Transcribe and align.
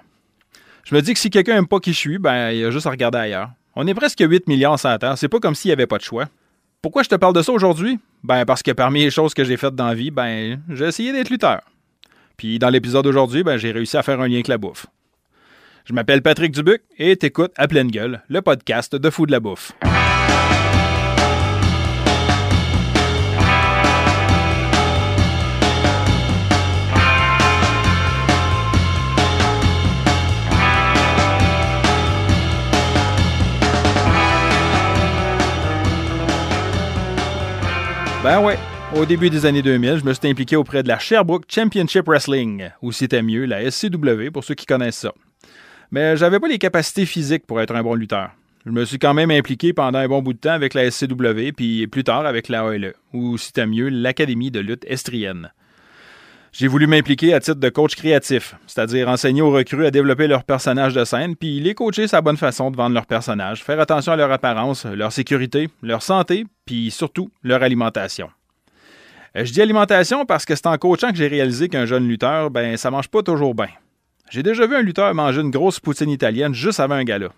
Je 0.84 0.96
me 0.96 1.02
dis 1.02 1.14
que 1.14 1.20
si 1.20 1.30
quelqu'un 1.30 1.58
aime 1.58 1.68
pas 1.68 1.80
qui 1.80 1.94
je 1.94 1.98
suis, 1.98 2.18
ben, 2.18 2.52
il 2.52 2.66
a 2.66 2.72
juste 2.72 2.88
à 2.88 2.92
regarder 2.92 3.18
ailleurs. 3.18 3.50
On 3.76 3.88
est 3.88 3.94
presque 3.94 4.20
8 4.20 4.48
millions 4.48 4.78
sur 4.78 4.90
la 4.90 4.98
Terre. 5.00 5.18
C'est 5.18 5.28
pas 5.28 5.40
comme 5.40 5.56
s'il 5.56 5.70
n'y 5.70 5.74
avait 5.74 5.88
pas 5.88 5.98
de 5.98 6.04
choix. 6.04 6.26
Pourquoi 6.82 7.04
je 7.04 7.10
te 7.10 7.16
parle 7.16 7.34
de 7.34 7.42
ça 7.42 7.52
aujourd'hui? 7.52 8.00
Ben, 8.24 8.46
parce 8.46 8.64
que 8.64 8.72
parmi 8.72 9.02
les 9.02 9.10
choses 9.10 9.34
que 9.34 9.44
j'ai 9.44 9.58
faites 9.58 9.76
dans 9.76 9.88
la 9.88 9.96
vie, 9.96 10.12
ben, 10.12 10.62
j'ai 10.70 10.86
essayé 10.86 11.12
d'être 11.12 11.30
lutteur. 11.30 11.62
Puis 12.38 12.58
dans 12.58 12.70
l'épisode 12.70 13.04
d'aujourd'hui, 13.04 13.44
ben, 13.44 13.58
j'ai 13.58 13.72
réussi 13.72 13.98
à 13.98 14.04
faire 14.04 14.20
un 14.22 14.28
lien 14.28 14.36
avec 14.36 14.48
la 14.48 14.58
bouffe. 14.58 14.88
Je 15.86 15.94
m'appelle 15.94 16.22
Patrick 16.22 16.52
Dubuc 16.52 16.82
et 16.98 17.16
t'écoutes 17.16 17.52
à 17.58 17.68
pleine 17.68 17.90
gueule, 17.90 18.22
le 18.30 18.42
podcast 18.42 18.96
de 18.96 19.10
Fou 19.10 19.26
de 19.26 19.32
la 19.32 19.40
bouffe. 19.40 19.74
Ben 38.22 38.42
ouais, 38.42 38.58
au 38.94 39.06
début 39.06 39.30
des 39.30 39.46
années 39.46 39.62
2000, 39.62 40.00
je 40.00 40.04
me 40.04 40.14
suis 40.14 40.28
impliqué 40.28 40.58
auprès 40.58 40.84
de 40.84 40.90
la 40.90 41.00
Sherbrooke 41.00 41.46
Championship 41.48 42.06
Wrestling, 42.06 42.70
ou 42.82 42.92
c'était 42.92 43.22
mieux, 43.22 43.46
la 43.46 43.72
SCW 43.72 44.30
pour 44.34 44.44
ceux 44.44 44.56
qui 44.56 44.66
connaissent 44.66 44.98
ça. 44.98 45.14
Mais 45.90 46.18
j'avais 46.18 46.42
pas 46.42 46.50
les 46.50 46.58
capacités 46.58 47.06
physiques 47.06 47.48
pour 47.48 47.62
être 47.62 47.74
un 47.74 47.82
bon 47.82 47.94
lutteur. 47.94 48.32
Je 48.66 48.72
me 48.72 48.84
suis 48.84 49.00
quand 49.00 49.14
même 49.14 49.32
impliqué 49.32 49.72
pendant 49.72 50.00
un 50.00 50.08
bon 50.10 50.22
bout 50.22 50.34
de 50.34 50.40
temps 50.40 50.52
avec 50.52 50.74
la 50.74 50.92
SCW, 50.92 51.54
puis 51.56 51.88
plus 51.88 52.04
tard 52.04 52.26
avec 52.26 52.50
la 52.50 52.68
ALE, 52.68 52.94
ou 53.14 53.38
c'était 53.38 53.66
mieux, 53.66 53.88
l'Académie 53.88 54.52
de 54.52 54.60
lutte 54.60 54.84
estrienne. 54.86 55.54
J'ai 56.52 56.68
voulu 56.68 56.88
m'impliquer 56.88 57.34
à 57.34 57.40
titre 57.40 57.60
de 57.60 57.70
coach 57.70 57.96
créatif, 57.96 58.56
c'est-à-dire 58.66 59.08
enseigner 59.08 59.42
aux 59.42 59.52
recrues 59.52 59.86
à 59.86 59.92
développer 59.92 60.28
leur 60.28 60.44
personnage 60.44 60.94
de 60.94 61.04
scène, 61.04 61.36
puis 61.36 61.60
les 61.60 61.76
coacher 61.76 62.08
sa 62.08 62.22
bonne 62.22 62.38
façon 62.38 62.72
de 62.72 62.78
vendre 62.78 62.96
leur 62.96 63.06
personnage, 63.06 63.64
faire 63.64 63.80
attention 63.80 64.14
à 64.14 64.16
leur 64.16 64.32
apparence, 64.32 64.86
leur 64.86 65.12
sécurité, 65.12 65.70
leur 65.84 66.02
santé, 66.02 66.46
puis 66.66 66.90
surtout 66.90 67.30
leur 67.44 67.62
alimentation. 67.62 68.30
Euh, 69.38 69.46
je 69.46 69.54
dis 69.54 69.62
alimentation 69.62 70.26
parce 70.26 70.46
que 70.46 70.56
c'est 70.56 70.66
en 70.66 70.78
coachant 70.78 71.12
que 71.12 71.18
j'ai 71.18 71.28
réalisé 71.28 71.70
qu'un 71.70 71.86
jeune 71.86 72.08
lutteur, 72.08 72.50
ben, 72.50 72.78
ça 72.78 72.90
mange 72.90 73.10
pas 73.10 73.22
toujours 73.22 73.54
bien. 73.54 73.70
J'ai 74.32 74.44
déjà 74.44 74.66
vu 74.66 74.76
un 74.76 74.82
lutteur 74.82 75.14
manger 75.14 75.42
une 75.42 75.52
grosse 75.52 75.80
poutine 75.80 76.10
italienne 76.10 76.54
juste 76.54 76.80
avant 76.80 76.96
un 76.96 77.04
gala. 77.04 77.30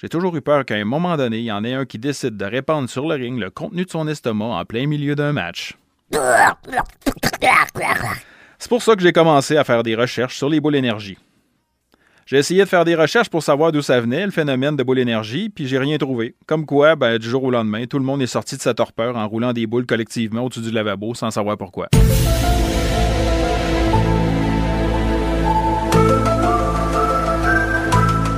J'ai 0.00 0.08
toujours 0.08 0.34
eu 0.34 0.40
peur 0.40 0.64
qu'à 0.64 0.74
un 0.74 0.84
moment 0.84 1.16
donné, 1.16 1.38
il 1.38 1.44
y 1.44 1.52
en 1.52 1.62
ait 1.62 1.74
un 1.74 1.84
qui 1.84 1.98
décide 1.98 2.36
de 2.36 2.44
répandre 2.44 2.90
sur 2.90 3.06
le 3.06 3.14
ring 3.14 3.38
le 3.38 3.50
contenu 3.50 3.84
de 3.84 3.90
son 3.90 4.08
estomac 4.08 4.46
en 4.46 4.64
plein 4.64 4.88
milieu 4.88 5.14
d'un 5.14 5.32
match. 5.32 5.76
C'est 8.62 8.68
pour 8.68 8.80
ça 8.80 8.94
que 8.94 9.02
j'ai 9.02 9.10
commencé 9.10 9.56
à 9.56 9.64
faire 9.64 9.82
des 9.82 9.96
recherches 9.96 10.36
sur 10.36 10.48
les 10.48 10.60
boules 10.60 10.76
énergie. 10.76 11.18
J'ai 12.26 12.38
essayé 12.38 12.62
de 12.62 12.68
faire 12.68 12.84
des 12.84 12.94
recherches 12.94 13.28
pour 13.28 13.42
savoir 13.42 13.72
d'où 13.72 13.82
ça 13.82 14.00
venait, 14.00 14.24
le 14.24 14.30
phénomène 14.30 14.76
de 14.76 14.84
boule 14.84 15.00
énergie, 15.00 15.48
puis 15.48 15.66
j'ai 15.66 15.78
rien 15.78 15.98
trouvé. 15.98 16.36
Comme 16.46 16.64
quoi, 16.64 16.94
ben, 16.94 17.18
du 17.18 17.28
jour 17.28 17.42
au 17.42 17.50
lendemain, 17.50 17.86
tout 17.86 17.98
le 17.98 18.04
monde 18.04 18.22
est 18.22 18.28
sorti 18.28 18.56
de 18.56 18.60
sa 18.60 18.72
torpeur 18.72 19.16
en 19.16 19.26
roulant 19.26 19.52
des 19.52 19.66
boules 19.66 19.84
collectivement 19.84 20.44
au-dessus 20.44 20.60
du 20.60 20.70
lavabo 20.70 21.12
sans 21.12 21.32
savoir 21.32 21.58
pourquoi. 21.58 21.88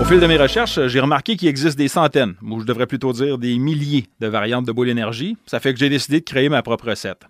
Au 0.00 0.04
fil 0.06 0.20
de 0.20 0.26
mes 0.26 0.38
recherches, 0.38 0.86
j'ai 0.86 1.00
remarqué 1.00 1.36
qu'il 1.36 1.48
existe 1.48 1.76
des 1.76 1.88
centaines, 1.88 2.32
ou 2.40 2.60
je 2.60 2.64
devrais 2.64 2.86
plutôt 2.86 3.12
dire 3.12 3.36
des 3.36 3.58
milliers 3.58 4.06
de 4.20 4.26
variantes 4.26 4.64
de 4.64 4.72
boule 4.72 4.88
énergie. 4.88 5.36
Ça 5.44 5.60
fait 5.60 5.74
que 5.74 5.78
j'ai 5.78 5.90
décidé 5.90 6.20
de 6.20 6.24
créer 6.24 6.48
ma 6.48 6.62
propre 6.62 6.88
recette. 6.88 7.26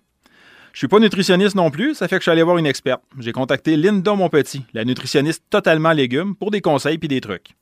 Je 0.75 0.79
suis 0.79 0.89
pas 0.89 0.99
nutritionniste 0.99 1.55
non 1.55 1.71
plus, 1.71 1.95
ça 1.95 2.09
fait 2.09 2.17
que 2.17 2.19
je 2.19 2.23
suis 2.23 2.31
allé 2.31 2.43
voir 2.43 2.57
une 2.57 2.65
experte. 2.65 3.01
J'ai 3.17 3.31
contacté 3.31 3.77
Linda 3.77 4.13
Monpetit, 4.13 4.65
la 4.73 4.83
nutritionniste 4.83 5.45
totalement 5.49 5.93
légumes, 5.93 6.35
pour 6.35 6.51
des 6.51 6.59
conseils 6.59 6.97
puis 6.97 7.07
des 7.07 7.21
trucs. 7.21 7.55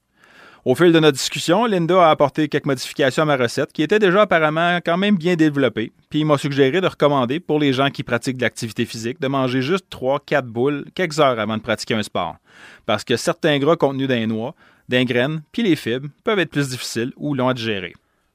Au 0.65 0.73
fil 0.73 0.91
de 0.91 0.99
notre 0.99 1.15
discussion, 1.15 1.67
Linda 1.67 2.07
a 2.07 2.09
apporté 2.09 2.47
quelques 2.47 2.65
modifications 2.65 3.21
à 3.21 3.25
ma 3.27 3.37
recette 3.37 3.71
qui 3.71 3.83
était 3.83 3.99
déjà 3.99 4.23
apparemment 4.23 4.79
quand 4.83 4.97
même 4.97 5.15
bien 5.15 5.35
développée, 5.35 5.91
puis 6.09 6.21
il 6.21 6.25
m'a 6.25 6.39
suggéré 6.39 6.81
de 6.81 6.87
recommander 6.87 7.39
pour 7.39 7.59
les 7.59 7.71
gens 7.71 7.91
qui 7.91 8.01
pratiquent 8.01 8.37
de 8.37 8.41
l'activité 8.41 8.83
physique 8.83 9.21
de 9.21 9.27
manger 9.27 9.61
juste 9.61 9.85
3-4 9.91 10.41
boules 10.45 10.85
quelques 10.95 11.19
heures 11.19 11.39
avant 11.39 11.57
de 11.57 11.61
pratiquer 11.61 11.93
un 11.93 12.01
sport. 12.01 12.37
Parce 12.87 13.03
que 13.03 13.15
certains 13.15 13.59
gras 13.59 13.75
contenus 13.75 14.07
dans 14.07 14.15
les 14.15 14.25
noix, 14.25 14.55
dans 14.89 15.05
graines, 15.05 15.43
puis 15.51 15.61
les 15.61 15.75
fibres 15.75 16.09
peuvent 16.23 16.39
être 16.39 16.49
plus 16.49 16.69
difficiles 16.69 17.13
ou 17.17 17.35
longs 17.35 17.49
à 17.49 17.53
digérer. 17.53 17.93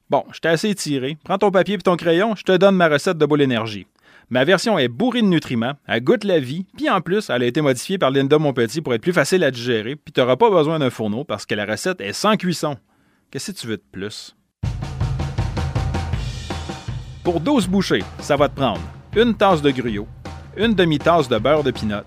Bon, 0.09 0.25
je 0.33 0.39
t'ai 0.39 0.49
assez 0.49 0.73
tiré. 0.77 1.19
Prends 1.25 1.39
ton 1.39 1.51
papier 1.51 1.75
et 1.75 1.79
ton 1.79 1.97
crayon, 1.97 2.37
je 2.37 2.45
te 2.45 2.57
donne 2.57 2.77
ma 2.77 2.89
recette 2.89 3.19
de 3.19 3.27
boule 3.27 3.43
énergie. 3.43 3.89
Ma 4.31 4.45
version 4.45 4.79
est 4.79 4.89
bourrée 4.89 5.23
de 5.23 5.27
nutriments, 5.27 5.73
elle 5.87 6.05
goûte 6.05 6.25
la 6.25 6.39
vie, 6.39 6.67
puis 6.77 6.91
en 6.91 7.01
plus, 7.01 7.31
elle 7.31 7.43
a 7.43 7.47
été 7.47 7.63
modifiée 7.63 7.97
par 7.97 8.11
Linda 8.11 8.39
Monpetit 8.39 8.83
pour 8.83 8.93
être 8.93 9.01
plus 9.01 9.15
facile 9.15 9.43
à 9.43 9.51
digérer, 9.51 9.97
puis 9.97 10.13
tu 10.13 10.21
n'auras 10.21 10.37
pas 10.37 10.51
besoin 10.51 10.79
d'un 10.79 10.91
fourneau 10.91 11.25
parce 11.25 11.47
que 11.47 11.55
la 11.55 11.65
recette 11.65 12.01
est 12.01 12.13
sans 12.13 12.37
cuisson. 12.37 12.77
Qu'est-ce 13.31 13.53
que 13.53 13.57
tu 13.59 13.67
veux 13.67 13.77
de 13.79 13.83
plus? 13.91 14.37
Pour 17.25 17.41
12 17.41 17.69
bouchées, 17.69 18.05
ça 18.21 18.37
va 18.37 18.49
te 18.49 18.55
prendre 18.55 18.81
une 19.17 19.35
tasse 19.35 19.63
de 19.63 19.71
gruyot, 19.71 20.07
une 20.57 20.75
demi-tasse 20.75 21.29
de 21.29 21.39
beurre 21.39 21.65
de 21.65 21.71
pinot, 21.71 22.05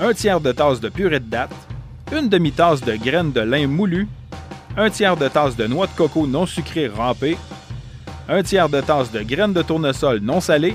un 0.00 0.12
tiers 0.12 0.40
de 0.40 0.52
tasse 0.52 0.80
de 0.80 0.88
purée 0.88 1.20
de 1.20 1.30
date, 1.30 1.54
une 2.12 2.28
demi-tasse 2.28 2.82
de 2.82 2.96
graines 2.96 3.32
de 3.32 3.40
lin 3.40 3.66
moulu, 3.66 4.08
un 4.76 4.90
tiers 4.90 5.16
de 5.16 5.28
tasse 5.28 5.56
de 5.56 5.66
noix 5.66 5.86
de 5.86 5.92
coco 5.92 6.26
non 6.26 6.46
sucrée 6.46 6.88
râpée, 6.88 7.36
un 8.28 8.42
tiers 8.42 8.68
de 8.68 8.80
tasse 8.80 9.12
de 9.12 9.22
graines 9.22 9.52
de 9.52 9.62
tournesol 9.62 10.20
non 10.20 10.40
salées, 10.40 10.74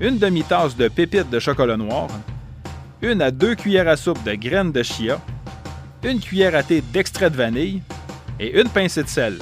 une 0.00 0.18
demi-tasse 0.18 0.76
de 0.76 0.88
pépites 0.88 1.30
de 1.30 1.40
chocolat 1.40 1.76
noir, 1.76 2.08
une 3.02 3.20
à 3.20 3.30
deux 3.30 3.54
cuillères 3.54 3.88
à 3.88 3.96
soupe 3.96 4.22
de 4.24 4.34
graines 4.34 4.72
de 4.72 4.82
chia, 4.82 5.20
une 6.04 6.20
cuillère 6.20 6.54
à 6.54 6.62
thé 6.62 6.80
d'extrait 6.80 7.30
de 7.30 7.36
vanille 7.36 7.82
et 8.38 8.60
une 8.60 8.68
pincée 8.68 9.02
de 9.02 9.08
sel. 9.08 9.38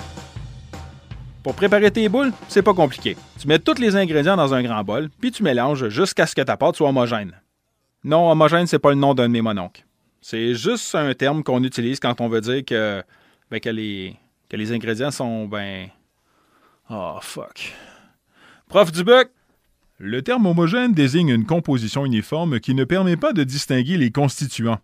Pour 1.43 1.55
préparer 1.55 1.91
tes 1.91 2.09
boules, 2.09 2.33
c'est 2.49 2.63
pas 2.63 2.75
compliqué. 2.75 3.17
Tu 3.39 3.47
mets 3.47 3.59
tous 3.59 3.79
les 3.79 3.97
ingrédients 3.97 4.37
dans 4.37 4.55
un 4.55 4.63
grand 4.63 4.83
bol, 4.83 5.11
puis 5.21 5.31
tu 5.31 5.43
mélanges 5.43 5.89
jusqu'à 5.91 6.27
ce 6.27 6.35
que 6.35 6.43
ta 6.43 6.57
pâte 6.57 6.77
soit 6.77 6.89
homogène. 6.89 7.33
Non, 8.03 8.31
homogène, 8.31 8.67
c'est 8.67 8.79
pas 8.79 8.91
le 8.91 8.97
nom 8.97 9.15
d'un 9.15 9.29
de. 9.29 9.85
C'est 10.21 10.55
juste 10.55 10.95
un 10.95 11.13
terme 11.15 11.45
qu'on 11.45 11.63
utilise 11.63 12.01
quand 12.01 12.21
on 12.21 12.29
veut 12.29 12.41
dire 12.41 12.65
que, 12.65 13.03
ben, 13.51 13.61
que, 13.61 13.69
les, 13.69 14.17
que 14.49 14.57
les 14.57 14.73
ingrédients 14.73 15.11
sont, 15.11 15.47
ben... 15.47 15.89
Oh, 16.91 17.19
fuck. 17.21 17.73
Prof 18.69 18.91
du 18.91 19.05
buc, 19.05 19.29
le 19.99 20.21
terme 20.21 20.47
homogène 20.47 20.93
désigne 20.93 21.31
une 21.31 21.47
composition 21.47 22.05
uniforme 22.05 22.61
qui 22.61 22.75
ne 22.75 22.85
permet 22.85 23.17
pas 23.17 23.33
de 23.33 23.45
distinguer 23.45 23.97
les 23.97 24.11
constituants. 24.11 24.79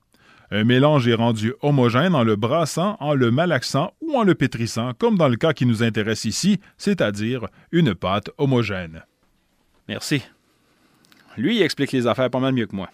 Un 0.50 0.64
mélange 0.64 1.06
est 1.06 1.14
rendu 1.14 1.52
homogène 1.60 2.14
en 2.14 2.24
le 2.24 2.36
brassant, 2.36 2.96
en 3.00 3.14
le 3.14 3.30
malaxant 3.30 3.92
ou 4.00 4.16
en 4.16 4.22
le 4.22 4.34
pétrissant, 4.34 4.92
comme 4.94 5.18
dans 5.18 5.28
le 5.28 5.36
cas 5.36 5.52
qui 5.52 5.66
nous 5.66 5.82
intéresse 5.82 6.24
ici, 6.24 6.60
c'est-à-dire 6.78 7.46
une 7.72 7.94
pâte 7.94 8.30
homogène. 8.38 9.02
Merci. 9.88 10.22
Lui, 11.36 11.56
il 11.56 11.62
explique 11.62 11.92
les 11.92 12.06
affaires 12.06 12.30
pas 12.30 12.40
mal 12.40 12.54
mieux 12.54 12.66
que 12.66 12.76
moi. 12.76 12.88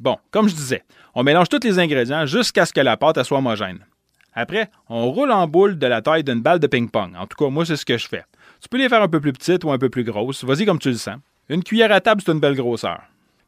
Bon, 0.00 0.18
comme 0.32 0.48
je 0.48 0.54
disais, 0.54 0.82
on 1.14 1.22
mélange 1.22 1.48
tous 1.48 1.62
les 1.62 1.78
ingrédients 1.78 2.26
jusqu'à 2.26 2.66
ce 2.66 2.72
que 2.72 2.80
la 2.80 2.96
pâte 2.96 3.22
soit 3.22 3.38
homogène. 3.38 3.86
Après, 4.32 4.70
on 4.88 5.10
roule 5.10 5.30
en 5.30 5.46
boule 5.46 5.78
de 5.78 5.86
la 5.86 6.02
taille 6.02 6.24
d'une 6.24 6.42
balle 6.42 6.58
de 6.58 6.66
ping-pong. 6.66 7.14
En 7.16 7.26
tout 7.28 7.36
cas, 7.36 7.48
moi, 7.48 7.64
c'est 7.64 7.76
ce 7.76 7.86
que 7.86 7.96
je 7.96 8.08
fais. 8.08 8.24
Tu 8.60 8.68
peux 8.68 8.78
les 8.78 8.88
faire 8.88 9.02
un 9.02 9.08
peu 9.08 9.20
plus 9.20 9.32
petites 9.32 9.62
ou 9.62 9.70
un 9.70 9.78
peu 9.78 9.88
plus 9.88 10.02
grosses. 10.02 10.42
Vas-y 10.42 10.66
comme 10.66 10.80
tu 10.80 10.90
le 10.90 10.96
sens. 10.96 11.18
Une 11.48 11.62
cuillère 11.62 11.92
à 11.92 12.00
table, 12.00 12.22
c'est 12.24 12.32
une 12.32 12.40
belle 12.40 12.54
grosseur. 12.54 13.02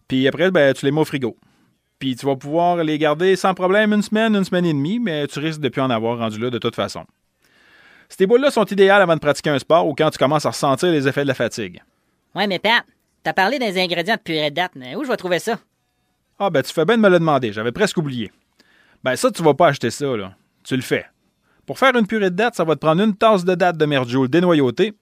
Puis 0.09 0.29
après, 0.29 0.51
ben, 0.51 0.75
tu 0.75 0.85
les 0.85 0.93
mets 0.93 1.01
au 1.01 1.05
frigo. 1.05 1.37
Puis 1.99 2.15
tu 2.15 2.27
vas 2.27 2.37
pouvoir 2.37 2.85
les 2.85 2.99
garder 2.99 3.37
sans 3.37 3.55
problème 3.55 3.93
une 3.93 4.03
semaine, 4.03 4.37
une 4.37 4.45
semaine 4.45 4.67
et 4.67 4.73
demie, 4.73 4.99
mais 4.99 5.27
tu 5.27 5.39
risques 5.39 5.61
de 5.61 5.69
plus 5.69 5.81
en 5.81 5.91
avoir 5.91 6.19
rendu 6.19 6.39
là 6.39 6.51
de 6.51 6.59
toute 6.59 6.75
façon. 6.75 7.05
Ces 8.09 8.27
boules-là 8.27 8.51
sont 8.51 8.67
idéales 8.67 9.03
avant 9.03 9.15
de 9.15 9.21
pratiquer 9.21 9.51
un 9.51 9.59
sport 9.59 9.87
ou 9.89 9.95
quand 9.95 10.11
tu 10.11 10.19
commences 10.19 10.47
à 10.47 10.51
ressentir 10.51 10.91
les 10.91 11.09
effets 11.09 11.23
de 11.23 11.29
la 11.29 11.35
fatigue. 11.35 11.83
Ouais, 12.35 12.47
mais 12.47 12.59
Pat, 12.59 12.85
t'as 13.23 13.33
parlé 13.33 13.59
des 13.59 13.81
ingrédients 13.81 14.17
de 14.17 14.21
purée 14.21 14.51
de 14.51 14.57
date, 14.57 14.73
mais 14.77 14.95
où 14.95 15.05
je 15.05 15.09
vais 15.09 15.17
trouver 15.17 15.39
ça? 15.39 15.59
Ah, 16.39 16.51
ben 16.51 16.63
tu 16.63 16.73
fais 16.73 16.85
bien 16.85 16.99
de 16.99 17.03
me 17.03 17.09
le 17.09 17.19
demander, 17.19 17.53
j'avais 17.53 17.73
presque 17.73 17.97
oublié. 17.97 18.31
Ben 19.03 19.17
ça, 19.17 19.31
tu 19.31 19.43
vas 19.43 19.55
pas 19.55 19.69
acheter 19.69 19.91
ça, 19.91 20.17
là. 20.17 20.35
Tu 20.63 20.77
le 20.77 20.83
fais. 20.83 21.07
Pour 21.65 21.79
faire 21.79 21.97
une 21.97 22.07
purée 22.07 22.31
de 22.31 22.37
date, 22.37 22.55
ça 22.55 22.65
va 22.65 22.75
te 22.75 22.81
prendre 22.81 23.03
une 23.03 23.17
tasse 23.17 23.45
de 23.45 23.55
date 23.55 23.79
de 23.79 23.87
merjoule 23.87 24.29
dénoyautée, 24.29 24.93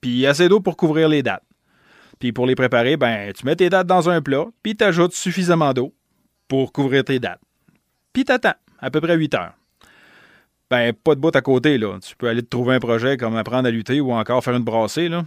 puis 0.00 0.26
assez 0.26 0.48
d'eau 0.48 0.60
pour 0.60 0.76
couvrir 0.76 1.08
les 1.08 1.22
dates. 1.22 1.44
Puis 2.22 2.30
pour 2.30 2.46
les 2.46 2.54
préparer, 2.54 2.96
ben 2.96 3.32
tu 3.32 3.44
mets 3.44 3.56
tes 3.56 3.68
dates 3.68 3.88
dans 3.88 4.08
un 4.08 4.22
plat, 4.22 4.44
puis 4.62 4.76
tu 4.76 4.84
ajoutes 4.84 5.12
suffisamment 5.12 5.72
d'eau 5.72 5.92
pour 6.46 6.70
couvrir 6.70 7.02
tes 7.02 7.18
dates. 7.18 7.40
Puis 8.12 8.24
t'attends, 8.24 8.54
à 8.78 8.92
peu 8.92 9.00
près 9.00 9.16
8 9.16 9.34
heures. 9.34 9.54
Ben, 10.70 10.92
pas 10.92 11.16
de 11.16 11.20
bout 11.20 11.34
à 11.34 11.40
côté, 11.40 11.78
là. 11.78 11.98
Tu 12.00 12.14
peux 12.14 12.28
aller 12.28 12.42
te 12.42 12.48
trouver 12.48 12.76
un 12.76 12.78
projet 12.78 13.16
comme 13.16 13.34
apprendre 13.34 13.66
à 13.66 13.72
lutter 13.72 14.00
ou 14.00 14.12
encore 14.12 14.44
faire 14.44 14.54
une 14.54 14.62
brassée, 14.62 15.08
là. 15.08 15.24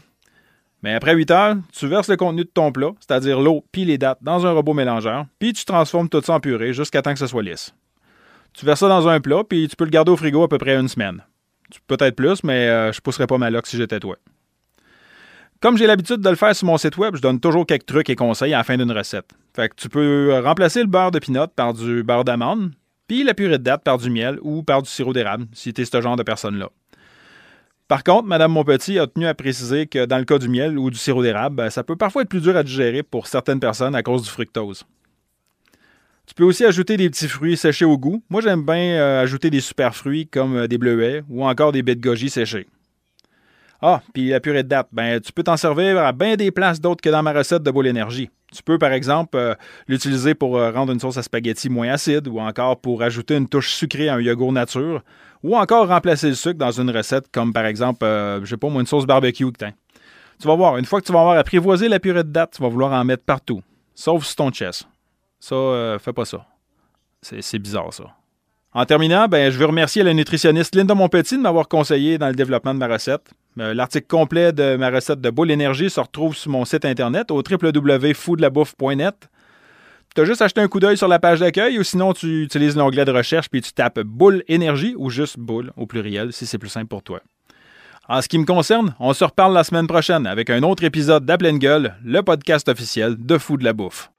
Mais 0.83 0.93
après 0.93 1.13
8 1.13 1.31
heures, 1.31 1.55
tu 1.73 1.85
verses 1.85 2.07
le 2.07 2.15
contenu 2.15 2.45
de 2.45 2.49
ton 2.49 2.71
plat, 2.71 2.91
c'est-à-dire 3.01 3.41
l'eau 3.41 3.65
puis 3.73 3.83
les 3.83 3.97
dates, 3.97 4.19
dans 4.21 4.45
un 4.45 4.53
robot 4.53 4.73
mélangeur, 4.73 5.25
puis 5.37 5.51
tu 5.51 5.65
transformes 5.65 6.07
tout 6.07 6.21
ça 6.21 6.35
en 6.35 6.39
purée 6.39 6.71
jusqu'à 6.71 7.01
temps 7.01 7.11
que 7.11 7.19
ce 7.19 7.27
soit 7.27 7.43
lisse. 7.43 7.75
Tu 8.53 8.65
verses 8.65 8.79
ça 8.79 8.87
dans 8.87 9.09
un 9.09 9.19
plat, 9.19 9.43
puis 9.43 9.67
tu 9.67 9.75
peux 9.75 9.83
le 9.83 9.91
garder 9.91 10.13
au 10.13 10.15
frigo 10.15 10.43
à 10.43 10.47
peu 10.47 10.59
près 10.59 10.77
une 10.77 10.87
semaine. 10.87 11.25
Peut-être 11.87 12.15
plus, 12.15 12.41
mais 12.45 12.69
euh, 12.69 12.93
je 12.93 13.01
pousserais 13.01 13.27
pas 13.27 13.37
ma 13.37 13.49
loque 13.49 13.67
si 13.67 13.75
j'étais 13.75 13.99
toi. 13.99 14.15
Comme 15.61 15.77
j'ai 15.77 15.87
l'habitude 15.87 16.21
de 16.21 16.29
le 16.29 16.35
faire 16.35 16.55
sur 16.55 16.67
mon 16.67 16.77
site 16.77 16.97
web, 16.97 17.15
je 17.15 17.21
donne 17.21 17.39
toujours 17.39 17.65
quelques 17.65 17.85
trucs 17.85 18.09
et 18.09 18.15
conseils 18.15 18.53
à 18.53 18.57
la 18.57 18.63
fin 18.63 18.77
d'une 18.77 18.91
recette. 18.91 19.31
Que 19.53 19.67
tu 19.75 19.89
peux 19.89 20.39
remplacer 20.43 20.81
le 20.81 20.87
beurre 20.87 21.11
de 21.11 21.19
pinot 21.19 21.47
par 21.47 21.73
du 21.73 22.03
beurre 22.03 22.25
d'amande, 22.25 22.71
puis 23.07 23.23
la 23.23 23.33
purée 23.33 23.57
de 23.57 23.63
date 23.63 23.83
par 23.83 23.97
du 23.97 24.09
miel 24.09 24.37
ou 24.41 24.63
par 24.63 24.81
du 24.81 24.89
sirop 24.89 25.13
d'érable, 25.13 25.45
si 25.53 25.73
tu 25.73 25.81
es 25.81 25.85
ce 25.85 26.01
genre 26.01 26.17
de 26.17 26.23
personne-là. 26.23 26.69
Par 27.87 28.03
contre, 28.03 28.27
Mme 28.27 28.51
Monpetit 28.51 28.97
a 28.97 29.05
tenu 29.05 29.27
à 29.27 29.35
préciser 29.35 29.85
que 29.85 30.05
dans 30.05 30.17
le 30.17 30.25
cas 30.25 30.39
du 30.39 30.49
miel 30.49 30.77
ou 30.77 30.89
du 30.89 30.97
sirop 30.97 31.21
d'érable, 31.21 31.55
ben, 31.55 31.69
ça 31.69 31.83
peut 31.83 31.95
parfois 31.95 32.23
être 32.23 32.29
plus 32.29 32.41
dur 32.41 32.57
à 32.57 32.63
digérer 32.63 33.03
pour 33.03 33.27
certaines 33.27 33.59
personnes 33.59 33.93
à 33.93 34.01
cause 34.01 34.23
du 34.23 34.29
fructose. 34.29 34.83
Tu 36.25 36.33
peux 36.33 36.43
aussi 36.43 36.65
ajouter 36.65 36.97
des 36.97 37.09
petits 37.11 37.27
fruits 37.27 37.55
séchés 37.55 37.85
au 37.85 37.99
goût. 37.99 38.23
Moi, 38.31 38.41
j'aime 38.41 38.65
bien 38.65 38.97
euh, 38.97 39.21
ajouter 39.21 39.51
des 39.51 39.59
super 39.59 39.95
fruits 39.95 40.25
comme 40.27 40.55
euh, 40.55 40.67
des 40.67 40.79
bleuets 40.79 41.23
ou 41.29 41.45
encore 41.45 41.71
des 41.71 41.83
baies 41.83 41.93
de 41.93 42.01
goji 42.01 42.31
séchées. 42.31 42.65
Ah, 43.81 44.01
puis 44.13 44.29
la 44.29 44.39
purée 44.39 44.63
de 44.63 44.69
date, 44.69 44.87
ben, 44.91 45.19
tu 45.19 45.31
peux 45.31 45.43
t'en 45.43 45.57
servir 45.57 45.97
à 45.97 46.11
bien 46.11 46.35
des 46.35 46.51
places 46.51 46.79
d'autres 46.79 47.01
que 47.01 47.09
dans 47.09 47.23
ma 47.23 47.33
recette 47.33 47.63
de 47.63 47.71
boule 47.71 47.87
énergie. 47.87 48.29
Tu 48.53 48.63
peux, 48.63 48.77
par 48.77 48.93
exemple, 48.93 49.37
euh, 49.37 49.53
l'utiliser 49.87 50.33
pour 50.33 50.57
euh, 50.57 50.71
rendre 50.71 50.93
une 50.93 50.99
sauce 50.99 51.17
à 51.17 51.23
spaghetti 51.23 51.69
moins 51.69 51.89
acide 51.89 52.27
ou 52.27 52.39
encore 52.39 52.79
pour 52.79 53.03
ajouter 53.03 53.35
une 53.35 53.49
touche 53.49 53.73
sucrée 53.73 54.07
à 54.07 54.15
un 54.15 54.21
yogourt 54.21 54.53
nature 54.53 55.03
ou 55.43 55.57
encore 55.57 55.87
remplacer 55.89 56.29
le 56.29 56.35
sucre 56.35 56.57
dans 56.57 56.71
une 56.71 56.89
recette 56.89 57.25
comme, 57.31 57.51
par 57.51 57.65
exemple, 57.65 58.05
euh, 58.05 58.39
je 58.43 58.51
sais 58.51 58.57
pas 58.57 58.69
moi, 58.69 58.81
une 58.81 58.87
sauce 58.87 59.05
barbecue. 59.05 59.51
Tu 60.39 60.47
vas 60.47 60.55
voir, 60.55 60.77
une 60.77 60.85
fois 60.85 61.01
que 61.01 61.05
tu 61.05 61.11
vas 61.11 61.19
avoir 61.19 61.37
apprivoisé 61.37 61.89
la 61.89 61.99
purée 61.99 62.23
de 62.23 62.29
date, 62.29 62.53
tu 62.55 62.61
vas 62.61 62.69
vouloir 62.69 62.93
en 62.93 63.03
mettre 63.03 63.23
partout, 63.23 63.61
sauf 63.93 64.23
sur 64.25 64.35
ton 64.35 64.51
chest. 64.51 64.87
Ça, 65.39 65.97
fais 65.99 66.13
pas 66.13 66.25
ça. 66.25 66.45
C'est 67.21 67.59
bizarre, 67.59 67.93
ça. 67.93 68.05
En 68.75 68.83
terminant, 68.85 69.29
ben, 69.29 69.49
je 69.49 69.57
veux 69.57 69.67
remercier 69.67 70.03
la 70.03 70.13
nutritionniste 70.13 70.75
Linda 70.75 70.93
Monpetit 70.95 71.37
de 71.37 71.41
m'avoir 71.41 71.69
conseillé 71.69 72.17
dans 72.17 72.27
le 72.27 72.35
développement 72.35 72.73
de 72.73 72.79
ma 72.79 72.89
recette. 72.89 73.31
Euh, 73.57 73.73
l'article 73.73 74.05
complet 74.05 74.51
de 74.51 74.75
ma 74.75 74.89
recette 74.89 75.21
de 75.21 75.29
boule 75.29 75.49
énergie 75.49 75.89
se 75.89 76.01
retrouve 76.01 76.35
sur 76.35 76.51
mon 76.51 76.65
site 76.65 76.83
internet 76.83 77.31
au 77.31 77.37
www.foodlabouffe.net. 77.37 79.29
Tu 80.13 80.21
as 80.21 80.25
juste 80.25 80.41
acheté 80.41 80.59
un 80.59 80.67
coup 80.67 80.81
d'œil 80.81 80.97
sur 80.97 81.07
la 81.07 81.19
page 81.19 81.39
d'accueil 81.39 81.79
ou 81.79 81.83
sinon 81.83 82.11
tu 82.11 82.43
utilises 82.43 82.75
l'onglet 82.75 83.05
de 83.05 83.13
recherche 83.13 83.49
puis 83.49 83.61
tu 83.61 83.71
tapes 83.71 84.01
boule 84.01 84.43
énergie 84.49 84.93
ou 84.97 85.09
juste 85.09 85.39
boule 85.39 85.71
au 85.77 85.85
pluriel 85.85 86.33
si 86.33 86.45
c'est 86.45 86.57
plus 86.57 86.67
simple 86.67 86.87
pour 86.87 87.01
toi. 87.01 87.21
En 88.09 88.21
ce 88.21 88.27
qui 88.27 88.37
me 88.37 88.45
concerne, 88.45 88.93
on 88.99 89.13
se 89.13 89.23
reparle 89.23 89.53
la 89.53 89.63
semaine 89.63 89.87
prochaine 89.87 90.27
avec 90.27 90.49
un 90.49 90.63
autre 90.63 90.83
épisode 90.83 91.25
d'À 91.25 91.37
gueule, 91.37 91.95
le 92.03 92.21
podcast 92.23 92.67
officiel 92.67 93.15
de 93.17 93.37
Fou 93.37 93.55
de 93.55 93.63
la 93.63 93.71
bouffe. 93.71 94.11